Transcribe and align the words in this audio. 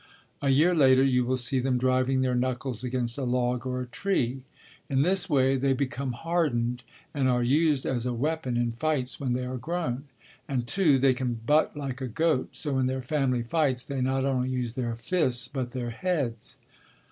A 0.41 0.49
year 0.49 0.73
later 0.73 1.03
you 1.03 1.25
will 1.25 1.37
see 1.37 1.59
them 1.59 1.77
driving 1.77 2.21
their 2.21 2.33
knuckles 2.33 2.83
against 2.83 3.19
a 3.19 3.23
log 3.23 3.67
or 3.67 3.81
a 3.81 3.85
tree. 3.85 4.41
In 4.89 5.03
this 5.03 5.29
way 5.29 5.57
they 5.57 5.73
become 5.73 6.13
hardened 6.13 6.81
and 7.13 7.29
are 7.29 7.43
used 7.43 7.85
as 7.85 8.07
a 8.07 8.11
weapon 8.15 8.57
in 8.57 8.71
fights 8.71 9.19
when 9.19 9.33
they 9.33 9.45
are 9.45 9.57
grown. 9.57 10.05
And, 10.47 10.65
too, 10.65 10.97
they 10.97 11.13
can 11.13 11.35
butt 11.45 11.77
like 11.77 12.01
a 12.01 12.07
goat, 12.07 12.49
so 12.53 12.79
in 12.79 12.87
their 12.87 13.03
family 13.03 13.43
fights 13.43 13.85
they 13.85 14.01
not 14.01 14.25
only 14.25 14.49
use 14.49 14.73
their 14.73 14.95
fists 14.95 15.47
but 15.47 15.69
their 15.69 15.91
heads. 15.91 16.57